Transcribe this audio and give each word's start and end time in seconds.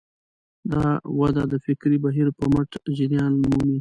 دا 0.71 0.87
وده 1.19 1.43
د 1.51 1.55
فکري 1.65 1.97
بهیر 2.03 2.27
په 2.37 2.45
مټ 2.53 2.69
جریان 2.97 3.31
مومي. 3.41 3.69